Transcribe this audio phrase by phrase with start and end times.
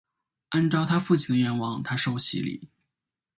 [0.49, 2.67] 按照她父亲的愿望她受洗礼。